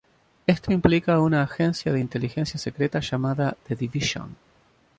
Esto 0.47 0.73
implica 0.73 1.19
una 1.19 1.43
agencia 1.43 1.93
de 1.93 1.99
inteligencia 1.99 2.57
secreta 2.59 3.01
llamada 3.01 3.55
"The 3.67 3.75
Division". 3.75 4.35